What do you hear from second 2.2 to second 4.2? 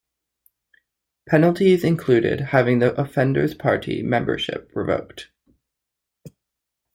having the offender's party